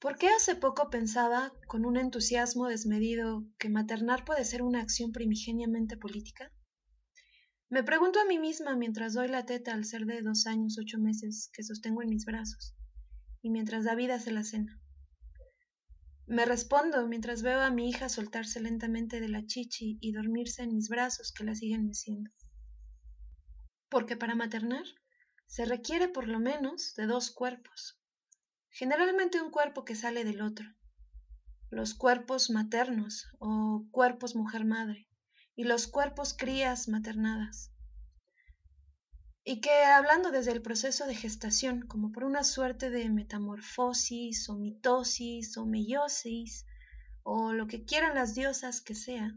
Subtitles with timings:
[0.00, 5.12] ¿Por qué hace poco pensaba, con un entusiasmo desmedido, que maternar puede ser una acción
[5.12, 6.50] primigeniamente política?
[7.68, 10.98] Me pregunto a mí misma mientras doy la teta al ser de dos años ocho
[10.98, 12.74] meses que sostengo en mis brazos,
[13.42, 14.80] y mientras David hace la cena.
[16.26, 20.74] Me respondo mientras veo a mi hija soltarse lentamente de la chichi y dormirse en
[20.74, 22.30] mis brazos que la siguen meciendo.
[23.90, 24.84] Porque para maternar
[25.46, 27.99] se requiere por lo menos de dos cuerpos,
[28.70, 30.66] generalmente un cuerpo que sale del otro,
[31.70, 35.08] los cuerpos maternos o cuerpos mujer-madre
[35.56, 37.72] y los cuerpos crías maternadas.
[39.42, 44.56] Y que hablando desde el proceso de gestación, como por una suerte de metamorfosis o
[44.56, 46.66] mitosis o meiosis
[47.22, 49.36] o lo que quieran las diosas que sea,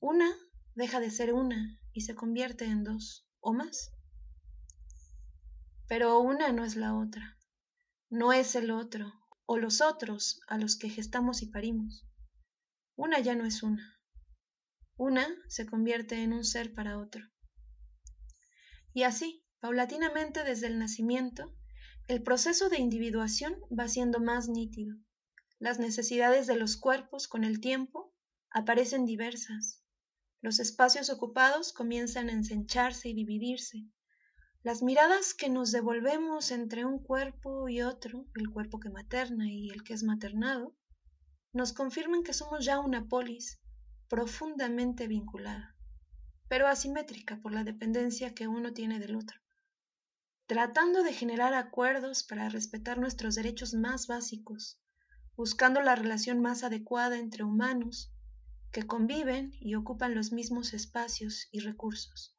[0.00, 0.30] una
[0.74, 3.92] deja de ser una y se convierte en dos o más.
[5.88, 7.37] Pero una no es la otra
[8.10, 9.12] no es el otro,
[9.44, 12.06] o los otros a los que gestamos y parimos.
[12.96, 13.98] Una ya no es una.
[14.96, 17.22] Una se convierte en un ser para otro.
[18.92, 21.54] Y así, paulatinamente desde el nacimiento,
[22.08, 24.96] el proceso de individuación va siendo más nítido.
[25.58, 28.14] Las necesidades de los cuerpos con el tiempo
[28.50, 29.82] aparecen diversas.
[30.40, 33.84] Los espacios ocupados comienzan a ensancharse y dividirse,
[34.64, 39.70] las miradas que nos devolvemos entre un cuerpo y otro, el cuerpo que materna y
[39.70, 40.74] el que es maternado,
[41.52, 43.60] nos confirman que somos ya una polis
[44.08, 45.76] profundamente vinculada,
[46.48, 49.38] pero asimétrica por la dependencia que uno tiene del otro,
[50.46, 54.80] tratando de generar acuerdos para respetar nuestros derechos más básicos,
[55.36, 58.12] buscando la relación más adecuada entre humanos
[58.72, 62.37] que conviven y ocupan los mismos espacios y recursos.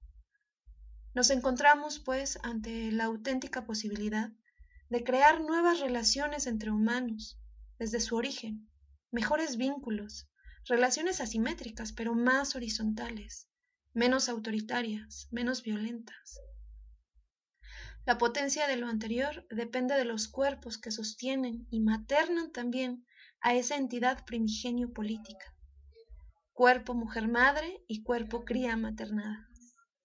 [1.16, 4.32] Nos encontramos, pues, ante la auténtica posibilidad
[4.90, 7.40] de crear nuevas relaciones entre humanos,
[7.78, 8.70] desde su origen,
[9.12, 10.30] mejores vínculos,
[10.66, 13.50] relaciones asimétricas, pero más horizontales,
[13.94, 16.40] menos autoritarias, menos violentas.
[18.06, 23.06] La potencia de lo anterior depende de los cuerpos que sostienen y maternan también
[23.42, 25.56] a esa entidad primigenio política,
[26.54, 29.50] cuerpo mujer madre y cuerpo cría maternada.